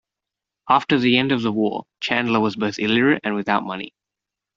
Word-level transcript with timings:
After 0.67 0.97
the 0.97 1.19
end 1.19 1.31
of 1.31 1.43
the 1.43 1.51
war, 1.51 1.85
Chandler 1.99 2.39
was 2.39 2.55
both 2.55 2.79
illiterate 2.79 3.21
and 3.23 3.35
without 3.35 3.63
money. 3.63 3.93